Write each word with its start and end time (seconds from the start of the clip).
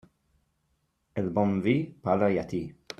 El 1.23 1.29
bon 1.37 1.55
vi 1.69 1.77
parla 2.09 2.35
llatí. 2.39 2.67